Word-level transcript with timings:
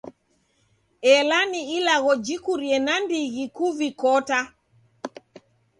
Ela 1.15 1.39
ni 1.51 1.61
ilagho 1.77 2.13
jikurie 2.25 2.77
nandighi 2.85 3.43
kuvikota. 3.55 4.39